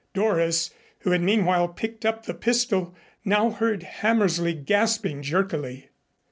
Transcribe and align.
Doris, 0.15 0.71
who 1.01 1.11
had 1.11 1.21
meanwhile 1.21 1.67
picked 1.67 2.07
up 2.07 2.25
the 2.25 2.33
pistol, 2.33 2.95
now 3.23 3.51
heard 3.51 3.83
Hammersley 3.83 4.55
gasping 4.55 5.21
jerkily. 5.21 5.89